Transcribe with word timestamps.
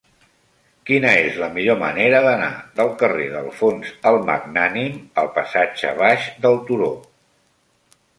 Quina 0.89 1.09
és 1.25 1.35
la 1.41 1.49
millor 1.57 1.75
manera 1.81 2.21
d'anar 2.27 2.47
del 2.79 2.89
carrer 3.01 3.27
d'Alfons 3.33 3.91
el 4.13 4.17
Magnànim 4.31 4.97
al 5.25 5.29
passatge 5.37 5.93
Baix 6.01 6.25
del 6.47 6.59
Turó? 6.71 6.89